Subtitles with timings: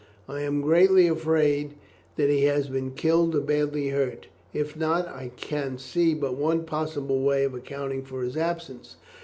[0.27, 1.75] I am greatly afraid
[2.15, 6.63] that he has been killed or badly hurt; if not, I can see but one
[6.65, 8.95] possible way of accounting for his absence.